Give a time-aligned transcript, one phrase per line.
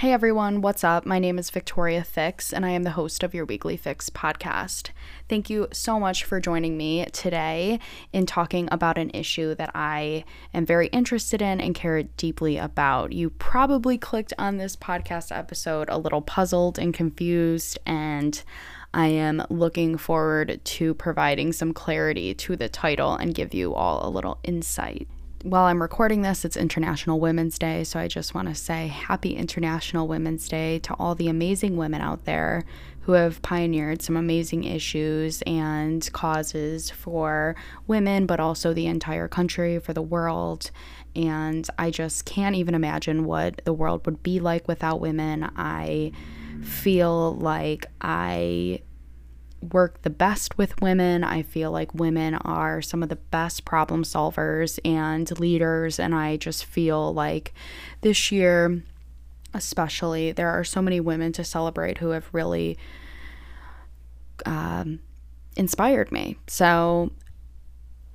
[0.00, 1.04] Hey everyone, what's up?
[1.04, 4.92] My name is Victoria Fix, and I am the host of your Weekly Fix podcast.
[5.28, 7.78] Thank you so much for joining me today
[8.10, 10.24] in talking about an issue that I
[10.54, 13.12] am very interested in and care deeply about.
[13.12, 18.42] You probably clicked on this podcast episode a little puzzled and confused, and
[18.94, 24.08] I am looking forward to providing some clarity to the title and give you all
[24.08, 25.08] a little insight
[25.42, 29.34] while I'm recording this, it's International Women's Day, so I just want to say happy
[29.34, 32.64] International Women's Day to all the amazing women out there
[33.02, 39.78] who have pioneered some amazing issues and causes for women, but also the entire country,
[39.78, 40.70] for the world.
[41.16, 45.50] And I just can't even imagine what the world would be like without women.
[45.56, 46.12] I
[46.62, 48.82] feel like I
[49.60, 51.22] work the best with women.
[51.22, 55.98] I feel like women are some of the best problem solvers and leaders.
[55.98, 57.52] And I just feel like
[58.00, 58.82] this year,
[59.52, 62.78] especially, there are so many women to celebrate who have really
[64.46, 65.00] um,
[65.56, 66.38] inspired me.
[66.46, 67.12] So,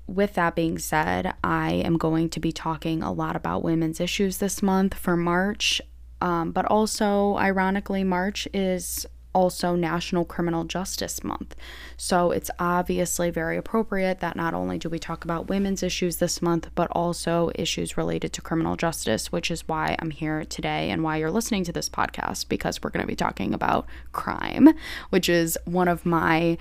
[0.07, 4.37] with that being said, I am going to be talking a lot about women's issues
[4.37, 5.81] this month for March.
[6.21, 9.05] Um, but also, ironically, March is
[9.36, 11.55] also National Criminal Justice Month.
[11.97, 16.42] So it's obviously very appropriate that not only do we talk about women's issues this
[16.42, 21.03] month, but also issues related to criminal justice, which is why I'm here today and
[21.03, 24.69] why you're listening to this podcast, because we're going to be talking about crime,
[25.09, 26.58] which is one of my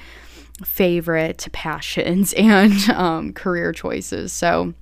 [0.64, 4.32] favorite passions and um, career choices.
[4.32, 4.74] So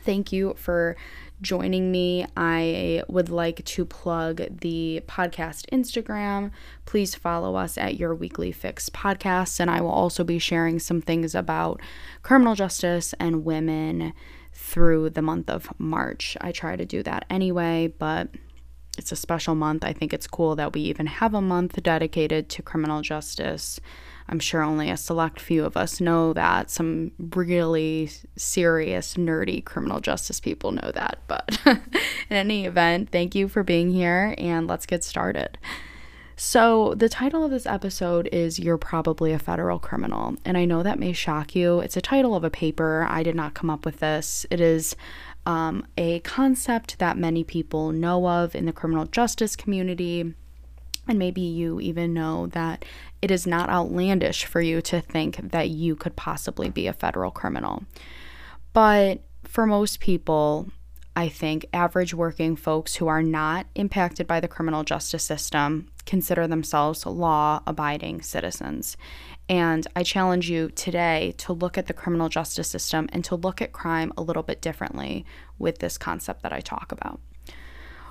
[0.00, 0.96] thank you for
[1.40, 2.26] joining me.
[2.36, 6.50] I would like to plug the podcast Instagram.
[6.84, 9.60] Please follow us at Your Weekly Fix Podcast.
[9.60, 11.80] And I will also be sharing some things about
[12.22, 14.12] criminal justice and women
[14.52, 16.36] through the month of March.
[16.40, 18.28] I try to do that anyway, but
[18.98, 19.84] it's a special month.
[19.84, 23.80] I think it's cool that we even have a month dedicated to criminal justice.
[24.30, 26.70] I'm sure only a select few of us know that.
[26.70, 31.18] Some really serious, nerdy criminal justice people know that.
[31.26, 31.80] But in
[32.30, 35.58] any event, thank you for being here and let's get started.
[36.36, 40.36] So, the title of this episode is You're Probably a Federal Criminal.
[40.44, 41.80] And I know that may shock you.
[41.80, 43.06] It's a title of a paper.
[43.10, 44.46] I did not come up with this.
[44.50, 44.96] It is
[45.44, 50.34] um, a concept that many people know of in the criminal justice community.
[51.10, 52.84] And maybe you even know that
[53.20, 57.32] it is not outlandish for you to think that you could possibly be a federal
[57.32, 57.82] criminal.
[58.72, 60.68] But for most people,
[61.16, 66.46] I think average working folks who are not impacted by the criminal justice system consider
[66.46, 68.96] themselves law abiding citizens.
[69.48, 73.60] And I challenge you today to look at the criminal justice system and to look
[73.60, 75.26] at crime a little bit differently
[75.58, 77.18] with this concept that I talk about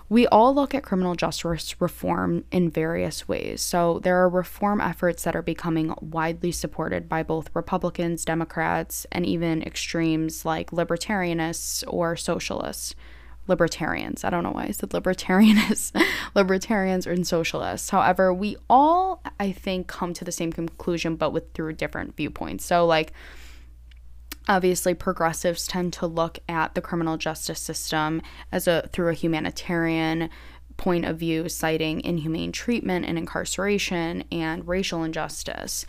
[0.10, 3.62] we all look at criminal justice reform in various ways.
[3.62, 9.24] So there are reform efforts that are becoming widely supported by both Republicans, Democrats, and
[9.26, 12.96] even extremes like libertarianists or socialists.
[13.48, 14.24] Libertarians.
[14.24, 15.92] I don't know why I said libertarianists.
[16.36, 17.90] libertarians and socialists.
[17.90, 22.66] However, we all, I think, come to the same conclusion, but with through different viewpoints.
[22.66, 23.12] So, like,
[24.48, 30.30] Obviously, progressives tend to look at the criminal justice system as a through a humanitarian
[30.78, 35.86] point of view, citing inhumane treatment and incarceration and racial injustice.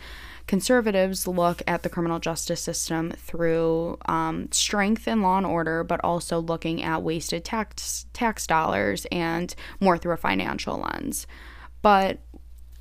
[0.47, 6.01] Conservatives look at the criminal justice system through um, strength and law and order, but
[6.03, 11.25] also looking at wasted tax tax dollars and more through a financial lens.
[11.81, 12.19] But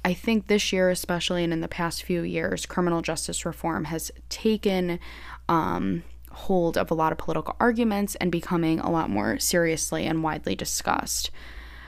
[0.05, 4.11] I think this year, especially and in the past few years, criminal justice reform has
[4.31, 4.99] taken
[5.51, 10.23] um, hold of a lot of political arguments and becoming a lot more seriously and
[10.23, 11.31] widely discussed.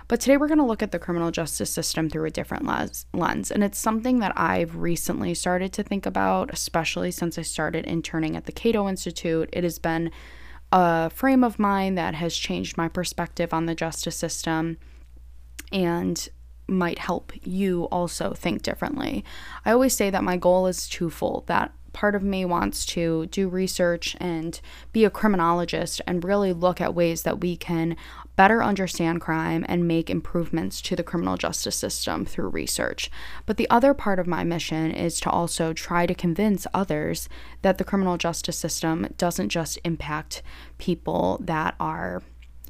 [0.09, 3.51] But today we're going to look at the criminal justice system through a different lens.
[3.51, 8.37] And it's something that I've recently started to think about, especially since I started interning
[8.37, 9.49] at the Cato Institute.
[9.53, 10.11] It has been
[10.73, 14.77] a frame of mind that has changed my perspective on the justice system
[15.71, 16.29] and
[16.67, 19.25] might help you also think differently.
[19.65, 23.49] I always say that my goal is twofold that part of me wants to do
[23.49, 24.61] research and
[24.93, 27.97] be a criminologist and really look at ways that we can
[28.37, 33.11] better understand crime and make improvements to the criminal justice system through research.
[33.47, 37.29] But the other part of my mission is to also try to convince others
[37.63, 40.43] that the criminal justice system doesn't just impact
[40.79, 42.23] people that are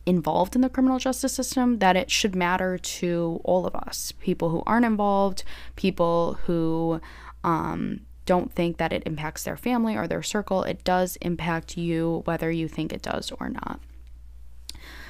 [0.05, 4.49] involved in the criminal justice system that it should matter to all of us people
[4.49, 5.45] who aren't involved
[5.77, 7.01] people who
[7.45, 8.01] um,
[8.33, 10.63] don't think that it impacts their family or their circle.
[10.63, 13.79] It does impact you, whether you think it does or not.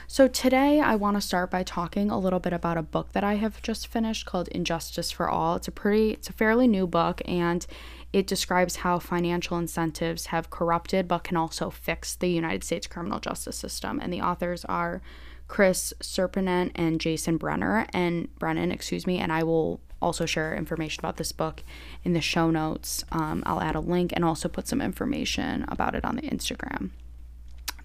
[0.09, 3.23] So, today I want to start by talking a little bit about a book that
[3.23, 5.55] I have just finished called Injustice for All.
[5.55, 7.65] It's a pretty, it's a fairly new book, and
[8.13, 13.21] it describes how financial incentives have corrupted but can also fix the United States criminal
[13.21, 14.01] justice system.
[14.03, 15.01] And the authors are
[15.47, 21.01] Chris Surprenant and Jason Brenner and Brennan, excuse me, and I will also share information
[21.01, 21.63] about this book
[22.05, 23.05] in the show notes.
[23.13, 26.91] Um, I'll add a link and also put some information about it on the Instagram.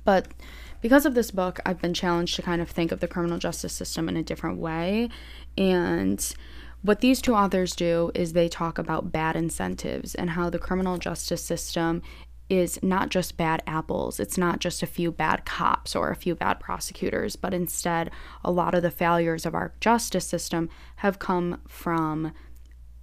[0.03, 0.27] But
[0.81, 3.73] because of this book, I've been challenged to kind of think of the criminal justice
[3.73, 5.09] system in a different way.
[5.57, 6.33] And
[6.81, 10.97] what these two authors do is they talk about bad incentives and how the criminal
[10.97, 12.01] justice system
[12.49, 14.19] is not just bad apples.
[14.19, 18.09] It's not just a few bad cops or a few bad prosecutors, but instead,
[18.43, 22.31] a lot of the failures of our justice system have come from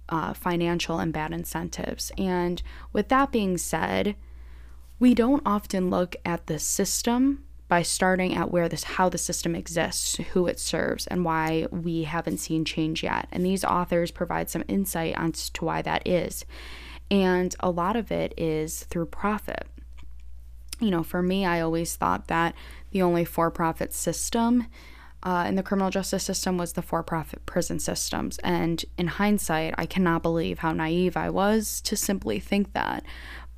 [0.09, 2.11] uh, financial and bad incentives.
[2.17, 2.61] And
[2.93, 4.15] with that being said,
[4.99, 9.55] we don't often look at the system by starting at where this how the system
[9.55, 13.27] exists, who it serves, and why we haven't seen change yet.
[13.31, 16.45] And these authors provide some insight on to why that is.
[17.11, 19.67] And a lot of it is through profit.
[20.79, 22.55] You know, for me, I always thought that
[22.91, 24.67] the only for profit system
[25.23, 28.37] uh, in the criminal justice system was the for profit prison systems.
[28.39, 33.03] And in hindsight, I cannot believe how naive I was to simply think that.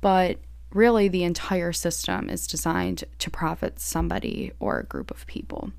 [0.00, 0.38] But
[0.72, 5.72] really the entire system is designed to profit somebody or a group of people.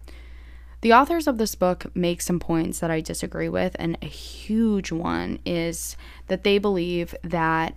[0.82, 4.92] The authors of this book make some points that I disagree with, and a huge
[4.92, 5.98] one is
[6.28, 7.76] that they believe that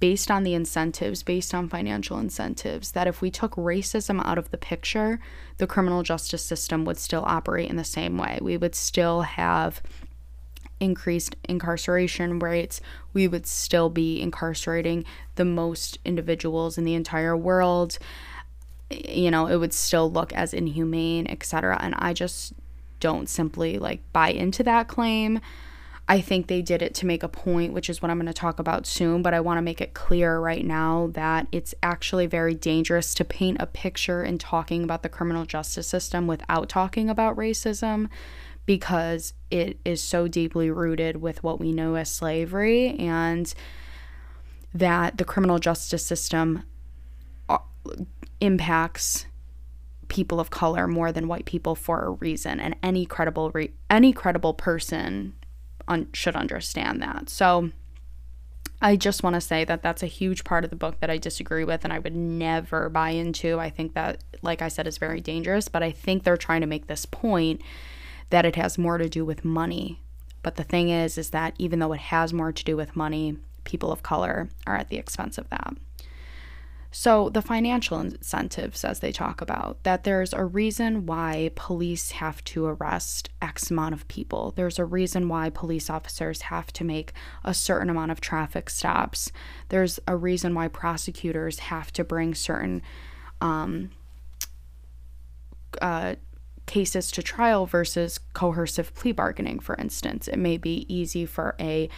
[0.00, 4.50] based on the incentives, based on financial incentives, that if we took racism out of
[4.50, 5.20] the picture,
[5.58, 8.38] the criminal justice system would still operate in the same way.
[8.42, 9.80] We would still have
[10.80, 12.80] increased incarceration rates,
[13.12, 15.04] we would still be incarcerating
[15.36, 17.96] the most individuals in the entire world.
[18.90, 21.78] You know, it would still look as inhumane, etc.
[21.80, 22.52] And I just
[23.00, 25.40] don't simply like buy into that claim.
[26.06, 28.34] I think they did it to make a point, which is what I'm going to
[28.34, 32.26] talk about soon, but I want to make it clear right now that it's actually
[32.26, 37.08] very dangerous to paint a picture in talking about the criminal justice system without talking
[37.08, 38.10] about racism
[38.66, 43.54] because it is so deeply rooted with what we know as slavery and
[44.74, 46.64] that the criminal justice system
[47.48, 47.58] uh,
[48.44, 49.26] impacts
[50.08, 54.12] people of color more than white people for a reason and any credible re- any
[54.12, 55.34] credible person
[55.88, 57.70] un- should understand that so
[58.84, 61.16] I just want to say that that's a huge part of the book that I
[61.16, 63.58] disagree with and I would never buy into.
[63.58, 66.66] I think that, like I said, is very dangerous, but I think they're trying to
[66.66, 67.62] make this point
[68.28, 70.02] that it has more to do with money.
[70.42, 73.38] But the thing is, is that even though it has more to do with money,
[73.64, 75.74] people of color are at the expense of that.
[76.96, 82.42] So, the financial incentives, as they talk about, that there's a reason why police have
[82.44, 84.52] to arrest X amount of people.
[84.54, 87.12] There's a reason why police officers have to make
[87.42, 89.32] a certain amount of traffic stops.
[89.70, 92.80] There's a reason why prosecutors have to bring certain
[93.40, 93.90] um,
[95.82, 96.14] uh,
[96.66, 100.28] cases to trial versus coercive plea bargaining, for instance.
[100.28, 101.88] It may be easy for a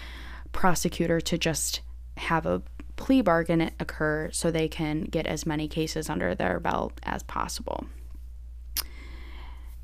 [0.53, 1.83] prosecutor to just
[2.17, 2.63] have a
[2.97, 7.87] plea bargain occur so they can get as many cases under their belt as possible.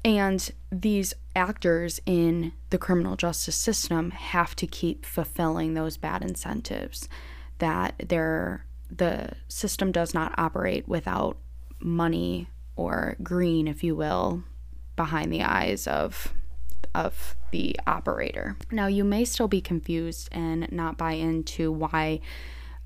[0.05, 7.09] And these actors in the criminal justice system have to keep fulfilling those bad incentives
[7.59, 11.37] that they're, the system does not operate without
[11.78, 14.42] money or green, if you will,
[14.97, 16.35] behind the eyes of
[16.95, 18.57] of the operator.
[18.71, 22.21] Now, you may still be confused and not buy into why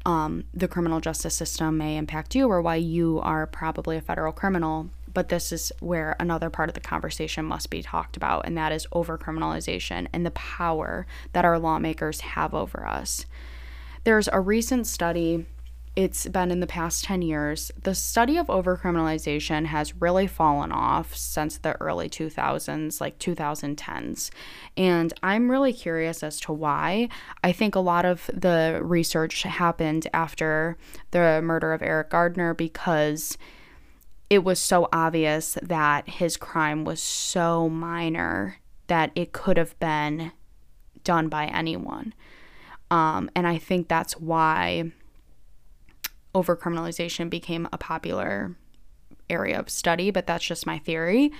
[0.06, 4.32] um, the criminal justice system may impact you or why you are probably a federal
[4.32, 4.88] criminal.
[5.12, 8.70] But this is where another part of the conversation must be talked about, and that
[8.70, 13.26] is overcriminalization and the power that our lawmakers have over us.
[14.04, 15.46] There's a recent study
[15.96, 21.16] it's been in the past 10 years, the study of overcriminalization has really fallen off
[21.16, 24.30] since the early 2000s, like 2010s.
[24.76, 27.08] And I'm really curious as to why.
[27.42, 30.76] I think a lot of the research happened after
[31.12, 33.38] the murder of Eric Gardner because
[34.28, 40.32] it was so obvious that his crime was so minor that it could have been
[41.04, 42.12] done by anyone.
[42.90, 44.92] Um, and I think that's why
[46.42, 48.56] overcriminalization became a popular
[49.30, 51.32] area of study, but that's just my theory.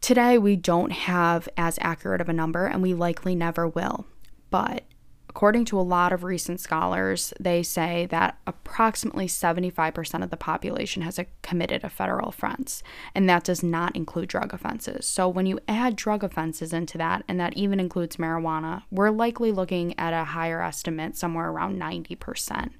[0.00, 4.06] Today, we don't have as accurate of a number, and we likely never will.
[4.50, 4.84] But
[5.28, 11.02] according to a lot of recent scholars, they say that approximately 75% of the population
[11.02, 12.82] has a, committed a federal offense,
[13.14, 15.06] and that does not include drug offenses.
[15.06, 19.52] So when you add drug offenses into that, and that even includes marijuana, we're likely
[19.52, 22.70] looking at a higher estimate, somewhere around 90%.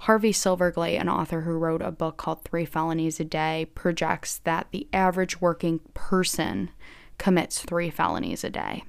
[0.00, 4.66] Harvey Silverglate, an author who wrote a book called Three Felonies a Day, projects that
[4.70, 6.70] the average working person
[7.18, 8.84] commits three felonies a day.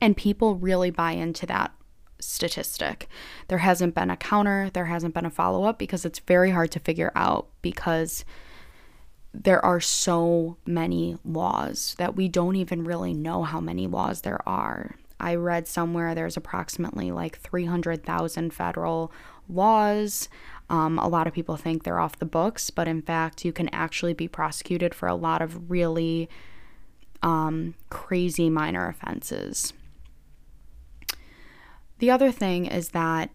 [0.00, 1.72] And people really buy into that
[2.20, 3.08] statistic.
[3.48, 6.70] There hasn't been a counter, there hasn't been a follow up because it's very hard
[6.72, 8.24] to figure out because
[9.32, 14.46] there are so many laws that we don't even really know how many laws there
[14.48, 14.96] are.
[15.20, 19.12] I read somewhere there's approximately like 300,000 federal
[19.48, 20.28] laws.
[20.68, 23.68] Um, a lot of people think they're off the books, but in fact, you can
[23.70, 26.28] actually be prosecuted for a lot of really
[27.22, 29.72] um, crazy minor offenses.
[31.98, 33.30] The other thing is that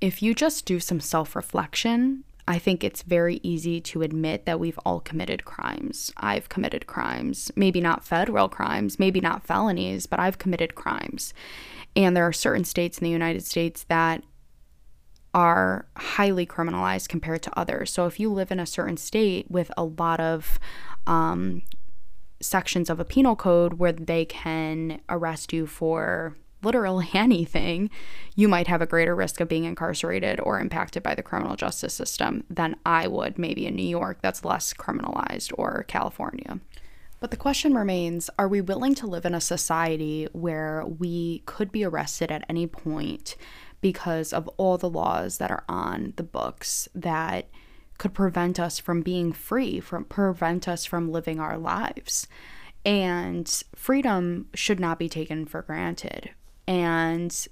[0.00, 4.58] if you just do some self reflection, I think it's very easy to admit that
[4.58, 6.12] we've all committed crimes.
[6.16, 11.32] I've committed crimes, maybe not federal crimes, maybe not felonies, but I've committed crimes.
[11.94, 14.24] And there are certain states in the United States that
[15.32, 17.92] are highly criminalized compared to others.
[17.92, 20.58] So if you live in a certain state with a lot of
[21.06, 21.62] um,
[22.40, 27.90] sections of a penal code where they can arrest you for literally anything,
[28.34, 31.94] you might have a greater risk of being incarcerated or impacted by the criminal justice
[31.94, 36.60] system than I would maybe in New York that's less criminalized or California.
[37.20, 41.70] But the question remains are we willing to live in a society where we could
[41.70, 43.36] be arrested at any point
[43.82, 47.48] because of all the laws that are on the books that
[47.98, 52.26] could prevent us from being free, from prevent us from living our lives?
[52.86, 56.30] And freedom should not be taken for granted.
[56.66, 57.46] And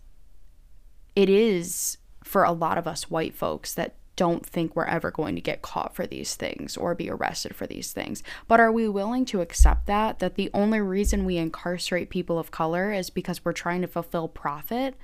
[1.16, 5.36] it is for a lot of us white folks that don't think we're ever going
[5.36, 8.22] to get caught for these things or be arrested for these things.
[8.48, 10.18] But are we willing to accept that?
[10.18, 14.26] That the only reason we incarcerate people of color is because we're trying to fulfill
[14.26, 14.96] profit?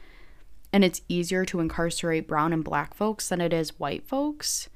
[0.72, 4.68] And it's easier to incarcerate brown and black folks than it is white folks?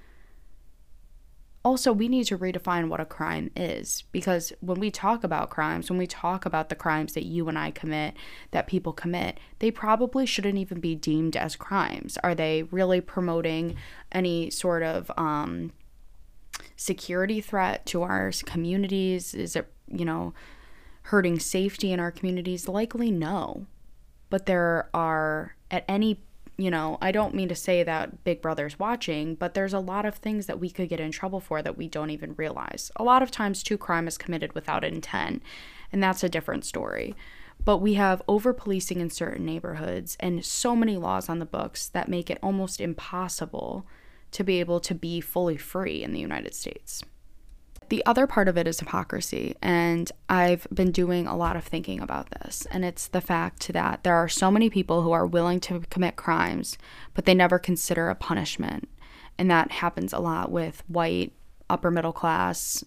[1.64, 5.90] Also we need to redefine what a crime is because when we talk about crimes
[5.90, 8.14] when we talk about the crimes that you and I commit
[8.52, 12.18] that people commit they probably shouldn't even be deemed as crimes.
[12.22, 13.76] Are they really promoting
[14.12, 15.72] any sort of um,
[16.76, 19.34] security threat to our communities?
[19.34, 20.34] Is it you know
[21.02, 22.68] hurting safety in our communities?
[22.68, 23.66] Likely no.
[24.30, 26.22] But there are at any
[26.58, 30.04] you know, I don't mean to say that Big Brother's watching, but there's a lot
[30.04, 32.90] of things that we could get in trouble for that we don't even realize.
[32.96, 35.40] A lot of times, two crime is committed without intent,
[35.92, 37.14] and that's a different story.
[37.64, 41.88] But we have over policing in certain neighborhoods and so many laws on the books
[41.88, 43.86] that make it almost impossible
[44.32, 47.02] to be able to be fully free in the United States.
[47.88, 52.00] The other part of it is hypocrisy, and I've been doing a lot of thinking
[52.00, 55.58] about this, and it's the fact that there are so many people who are willing
[55.60, 56.76] to commit crimes,
[57.14, 58.90] but they never consider a punishment.
[59.38, 61.32] And that happens a lot with white,
[61.70, 62.84] upper middle class,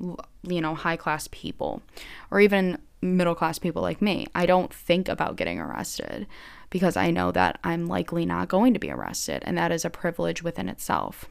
[0.00, 1.82] you know, high class people,
[2.30, 4.26] or even middle class people like me.
[4.34, 6.26] I don't think about getting arrested
[6.70, 9.90] because I know that I'm likely not going to be arrested, and that is a
[9.90, 11.26] privilege within itself.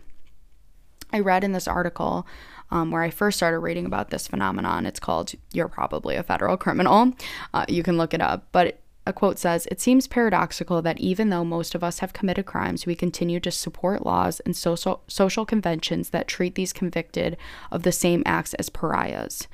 [1.14, 2.28] I read in this article
[2.72, 4.86] um, where I first started reading about this phenomenon.
[4.86, 7.14] It's called You're Probably a Federal Criminal.
[7.54, 8.48] Uh, you can look it up.
[8.52, 12.46] But a quote says It seems paradoxical that even though most of us have committed
[12.46, 17.38] crimes, we continue to support laws and social, social conventions that treat these convicted
[17.72, 19.48] of the same acts as pariahs.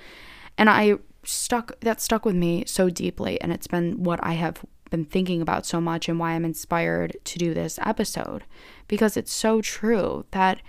[0.57, 4.65] And I stuck that stuck with me so deeply and it's been what I have
[4.89, 8.43] been thinking about so much and why I'm inspired to do this episode
[8.87, 10.61] because it's so true that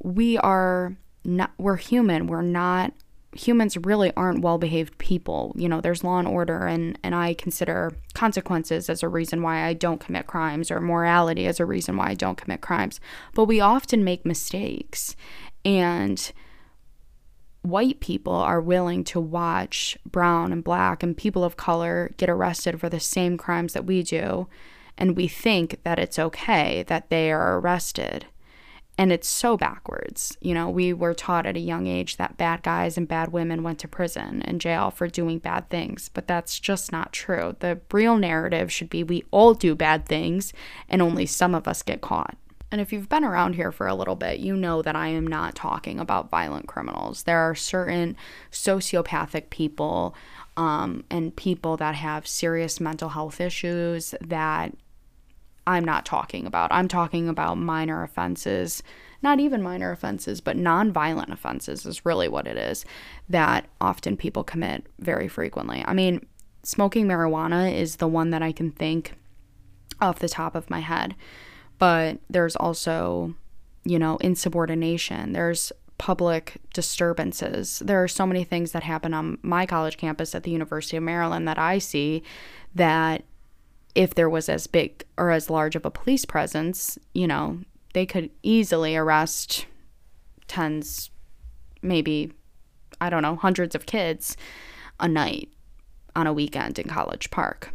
[0.00, 2.26] we are not we're human.
[2.26, 2.92] We're not
[3.32, 5.54] humans really aren't well-behaved people.
[5.56, 9.64] You know there's law and order and and i consider consequences as a reason why
[9.64, 13.00] i don't commit crimes or morality as a reason why i don't commit crimes.
[13.34, 15.14] But we often make mistakes
[15.64, 16.32] and
[17.62, 22.80] white people are willing to watch brown and black and people of color get arrested
[22.80, 24.48] for the same crimes that we do
[24.96, 28.26] and we think that it's okay that they are arrested
[28.98, 30.36] and it's so backwards.
[30.40, 33.62] You know, we were taught at a young age that bad guys and bad women
[33.62, 37.54] went to prison and jail for doing bad things, but that's just not true.
[37.60, 40.52] The real narrative should be we all do bad things
[40.88, 42.36] and only some of us get caught.
[42.70, 45.26] And if you've been around here for a little bit, you know that I am
[45.26, 47.22] not talking about violent criminals.
[47.22, 48.16] There are certain
[48.50, 50.14] sociopathic people
[50.56, 54.74] um, and people that have serious mental health issues that
[55.68, 56.72] I'm not talking about.
[56.72, 58.82] I'm talking about minor offenses,
[59.20, 62.86] not even minor offenses, but nonviolent offenses is really what it is
[63.28, 65.84] that often people commit very frequently.
[65.86, 66.24] I mean,
[66.62, 69.12] smoking marijuana is the one that I can think
[70.00, 71.14] off the top of my head,
[71.78, 73.34] but there's also,
[73.84, 75.34] you know, insubordination.
[75.34, 77.80] There's public disturbances.
[77.80, 81.02] There are so many things that happen on my college campus at the University of
[81.02, 82.22] Maryland that I see
[82.74, 83.24] that
[83.98, 87.58] if there was as big or as large of a police presence, you know,
[87.94, 89.66] they could easily arrest
[90.46, 91.10] tens,
[91.82, 92.32] maybe,
[93.00, 94.36] I don't know, hundreds of kids
[95.00, 95.48] a night
[96.14, 97.72] on a weekend in College Park.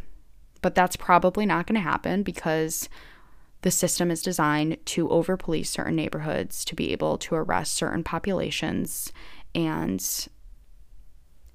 [0.62, 2.88] But that's probably not going to happen because
[3.60, 8.02] the system is designed to over police certain neighborhoods to be able to arrest certain
[8.02, 9.12] populations
[9.54, 10.26] and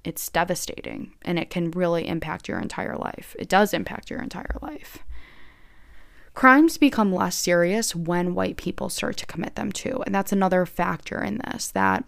[0.04, 3.36] it's devastating and it can really impact your entire life.
[3.38, 4.98] It does impact your entire life.
[6.34, 10.02] Crimes become less serious when white people start to commit them too.
[10.06, 12.04] And that's another factor in this that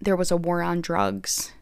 [0.00, 1.52] there was a war on drugs.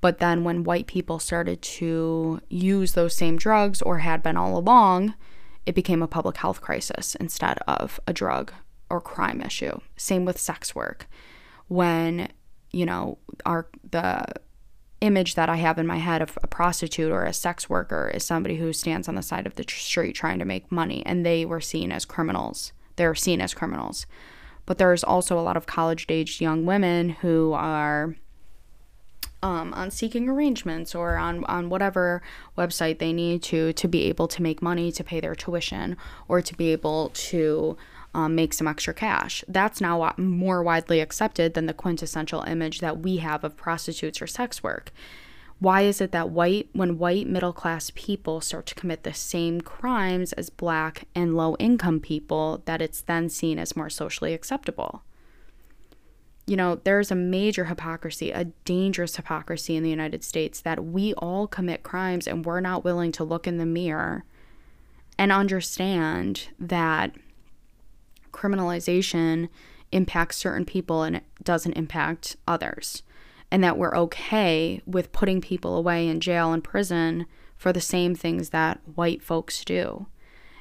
[0.00, 4.56] But then when white people started to use those same drugs or had been all
[4.56, 5.14] along,
[5.64, 8.52] it became a public health crisis instead of a drug
[8.88, 9.80] or crime issue.
[9.96, 11.08] Same with sex work.
[11.66, 12.28] When,
[12.70, 14.24] you know, our the
[15.00, 18.24] image that I have in my head of a prostitute or a sex worker is
[18.24, 21.44] somebody who stands on the side of the street trying to make money, and they
[21.44, 22.72] were seen as criminals.
[22.96, 24.06] They're seen as criminals.
[24.64, 28.16] But there's also a lot of college aged young women who are
[29.42, 32.22] um, on seeking arrangements or on, on whatever
[32.56, 36.40] website they need to to be able to make money to pay their tuition or
[36.40, 37.76] to be able to
[38.16, 39.44] um, make some extra cash.
[39.46, 44.26] That's now more widely accepted than the quintessential image that we have of prostitutes or
[44.26, 44.90] sex work.
[45.58, 49.60] Why is it that white, when white middle class people start to commit the same
[49.60, 55.02] crimes as black and low income people, that it's then seen as more socially acceptable?
[56.46, 61.12] You know, there's a major hypocrisy, a dangerous hypocrisy in the United States that we
[61.14, 64.24] all commit crimes and we're not willing to look in the mirror
[65.18, 67.14] and understand that
[68.36, 69.48] criminalization
[69.92, 73.02] impacts certain people and it doesn't impact others.
[73.50, 78.14] And that we're okay with putting people away in jail and prison for the same
[78.14, 80.06] things that white folks do.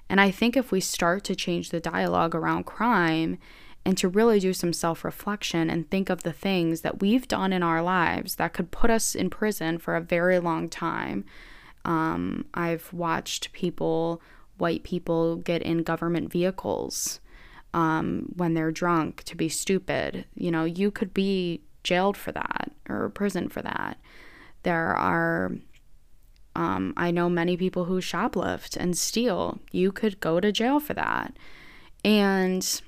[0.07, 3.39] And I think if we start to change the dialogue around crime
[3.83, 7.51] and to really do some self reflection and think of the things that we've done
[7.51, 11.25] in our lives that could put us in prison for a very long time.
[11.83, 14.21] Um, I've watched people,
[14.57, 17.19] white people, get in government vehicles
[17.75, 20.25] um, when they're drunk to be stupid.
[20.33, 23.99] You know, you could be jailed for that or prison for that.
[24.63, 25.51] There are,
[26.55, 29.59] um, I know many people who shoplift and steal.
[29.71, 31.38] You could go to jail for that.
[32.05, 32.81] And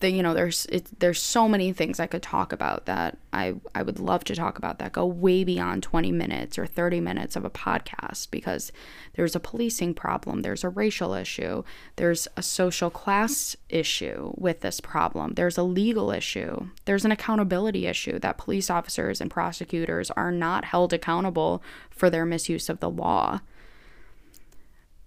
[0.00, 3.54] the, you know there's it, there's so many things I could talk about that I
[3.74, 7.36] I would love to talk about that go way beyond 20 minutes or 30 minutes
[7.36, 8.72] of a podcast because
[9.14, 11.62] there's a policing problem there's a racial issue
[11.96, 17.86] there's a social class issue with this problem there's a legal issue there's an accountability
[17.86, 22.90] issue that police officers and prosecutors are not held accountable for their misuse of the
[22.90, 23.40] law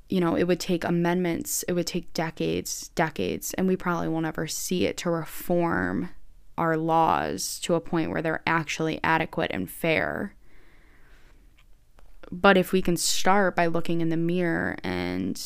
[0.10, 4.26] you know, it would take amendments, it would take decades, decades, and we probably won't
[4.26, 6.10] ever see it to reform
[6.58, 10.36] our laws to a point where they're actually adequate and fair.
[12.32, 15.38] But if we can start by looking in the mirror and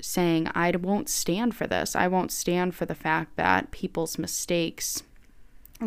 [0.00, 5.02] saying, I won't stand for this, I won't stand for the fact that people's mistakes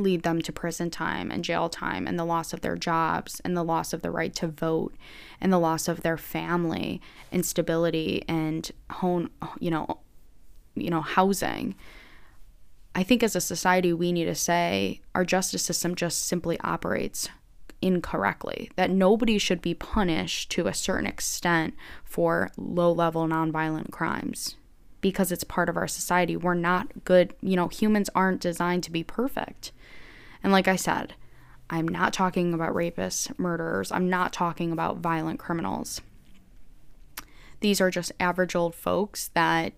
[0.03, 3.55] lead them to prison time and jail time and the loss of their jobs and
[3.55, 4.95] the loss of the right to vote
[5.41, 9.29] and the loss of their family and stability and home
[9.59, 9.99] you know
[10.75, 11.75] you know housing.
[12.95, 17.29] I think as a society we need to say our justice system just simply operates
[17.81, 24.55] incorrectly that nobody should be punished to a certain extent for low level nonviolent crimes
[24.99, 26.35] because it's part of our society.
[26.35, 29.71] We're not good you know humans aren't designed to be perfect
[30.47, 31.13] and like I said,
[31.69, 35.99] I'm not talking about rapists, murderers, I'm not talking about violent criminals.
[37.59, 39.73] These are just average old folks that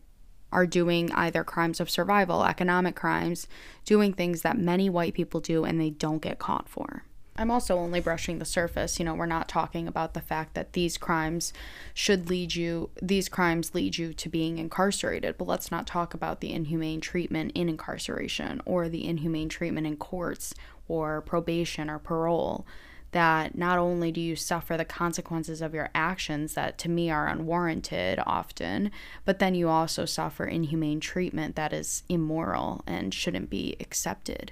[0.51, 3.47] are doing either crimes of survival, economic crimes,
[3.84, 7.03] doing things that many white people do and they don't get caught for.
[7.39, 8.99] I'm also only brushing the surface.
[8.99, 11.54] You know, we're not talking about the fact that these crimes
[11.93, 15.38] should lead you, these crimes lead you to being incarcerated.
[15.38, 19.95] But let's not talk about the inhumane treatment in incarceration or the inhumane treatment in
[19.95, 20.54] courts
[20.89, 22.67] or probation or parole.
[23.12, 27.28] That not only do you suffer the consequences of your actions that to me are
[27.28, 28.91] unwarranted often,
[29.23, 34.52] but then you also suffer inhumane treatment that is immoral and shouldn't be accepted.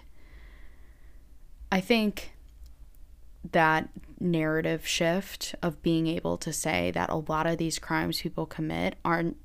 [1.69, 2.31] I think
[3.51, 8.45] that narrative shift of being able to say that a lot of these crimes people
[8.45, 9.37] commit aren't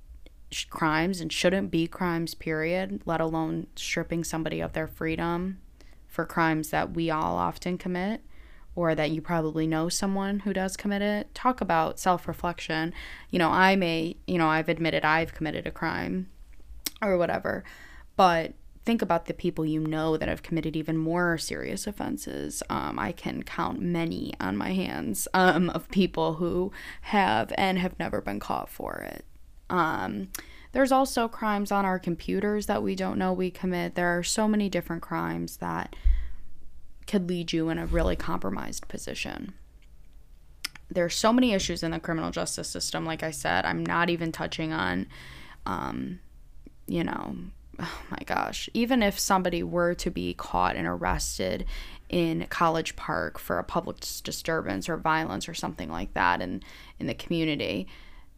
[0.71, 5.59] crimes and shouldn't be crimes, period, let alone stripping somebody of their freedom
[6.07, 8.23] for crimes that we all often commit
[8.75, 11.35] or that you probably know someone who does commit it.
[11.35, 12.93] Talk about self reflection.
[13.31, 16.29] You know, I may, you know, I've admitted I've committed a crime
[17.01, 17.65] or whatever,
[18.17, 18.53] but
[18.85, 22.62] think about the people you know that have committed even more serious offenses.
[22.68, 27.99] Um, I can count many on my hands um, of people who have and have
[27.99, 29.25] never been caught for it.
[29.71, 30.29] Um,
[30.73, 33.95] there's also crimes on our computers that we don't know we commit.
[33.95, 35.95] There are so many different crimes that
[37.07, 39.55] could lead you in a really compromised position.
[40.90, 43.05] There's so many issues in the criminal justice system.
[43.05, 45.07] Like I said, I'm not even touching on,
[45.66, 46.21] um,
[46.87, 47.37] you know,
[47.78, 51.64] oh my gosh, even if somebody were to be caught and arrested
[52.08, 56.62] in College Park for a public disturbance or violence or something like that in,
[56.98, 57.87] in the community,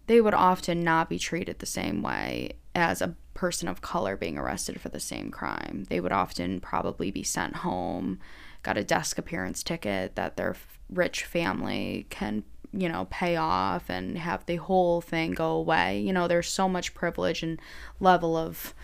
[0.06, 4.38] they would often not be treated the same way as a person of color being
[4.38, 5.86] arrested for the same crime.
[5.88, 8.20] They would often probably be sent home,
[8.62, 10.56] got a desk appearance ticket that their
[10.88, 12.44] rich family can
[12.76, 16.00] you know, pay off and have the whole thing go away.
[16.00, 17.60] You know, there's so much privilege and
[18.00, 18.74] level of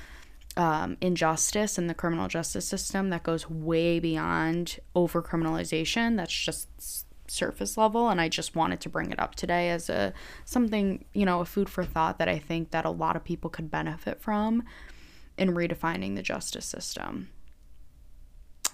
[0.61, 6.19] um, injustice in the criminal justice system that goes way beyond over criminalization.
[6.19, 6.69] That's just
[7.29, 10.13] surface level and I just wanted to bring it up today as a
[10.45, 13.49] something, you know, a food for thought that I think that a lot of people
[13.49, 14.65] could benefit from
[15.39, 17.31] in redefining the justice system.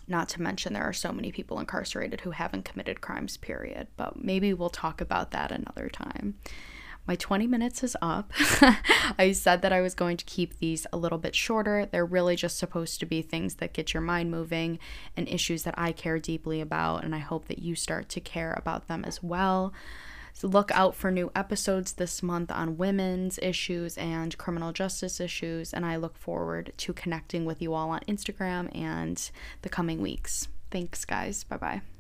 [0.09, 4.25] Not to mention there are so many people incarcerated who haven't committed crimes period, but
[4.25, 6.35] maybe we'll talk about that another time
[7.07, 8.33] my 20 minutes is up.
[9.19, 11.87] I said that I was going to keep these a little bit shorter.
[11.87, 14.79] They're really just supposed to be things that get your mind moving
[15.17, 18.55] and issues that I care deeply about, and I hope that you start to care
[18.57, 19.73] about them as well.
[20.33, 25.73] So look out for new episodes this month on women's issues and criminal justice issues,
[25.73, 29.31] and I look forward to connecting with you all on Instagram and
[29.63, 30.49] the coming weeks.
[30.71, 31.45] Thanks, guys.
[31.45, 31.96] Bye bye.